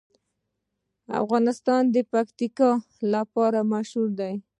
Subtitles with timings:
[1.21, 2.71] افغانستان د پکتیکا
[3.13, 4.33] لپاره مشهور دی.